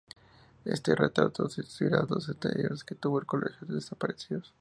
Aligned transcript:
Este 0.65 0.95
retrato 0.95 1.47
sustituiría 1.47 1.99
a 1.99 2.05
dos 2.07 2.27
anteriores 2.27 2.83
que 2.83 2.95
tuvo 2.95 3.19
el 3.19 3.27
colegio, 3.27 3.67
desaparecidos. 3.67 4.49